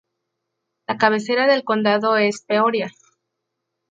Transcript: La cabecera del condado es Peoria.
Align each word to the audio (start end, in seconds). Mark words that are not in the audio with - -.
La 0.87 0.97
cabecera 0.97 1.45
del 1.45 1.63
condado 1.63 2.17
es 2.17 2.41
Peoria. 2.47 2.91